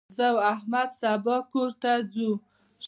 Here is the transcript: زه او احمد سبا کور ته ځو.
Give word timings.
زه 0.15 0.25
او 0.31 0.37
احمد 0.53 0.89
سبا 1.01 1.35
کور 1.51 1.69
ته 1.81 1.91
ځو. 2.13 2.31